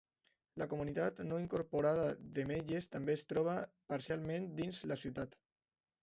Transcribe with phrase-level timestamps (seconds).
[0.59, 2.05] La comunitat no incorporada
[2.37, 3.53] de Meggers també es troba
[3.93, 5.37] parcialment dins la ciutat.